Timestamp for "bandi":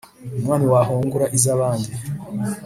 1.59-1.91